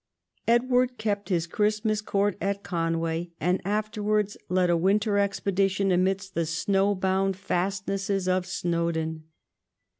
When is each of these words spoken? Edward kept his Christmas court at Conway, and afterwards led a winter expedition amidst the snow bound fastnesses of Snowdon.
Edward 0.47 0.97
kept 0.97 1.29
his 1.29 1.45
Christmas 1.45 2.01
court 2.01 2.35
at 2.41 2.63
Conway, 2.63 3.29
and 3.39 3.61
afterwards 3.63 4.35
led 4.49 4.71
a 4.71 4.75
winter 4.75 5.19
expedition 5.19 5.91
amidst 5.91 6.33
the 6.33 6.47
snow 6.47 6.95
bound 6.95 7.37
fastnesses 7.37 8.27
of 8.27 8.47
Snowdon. 8.47 9.25